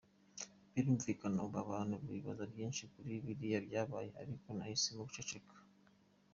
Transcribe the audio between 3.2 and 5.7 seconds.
biriya byabaye ariko nahisemo guceceka.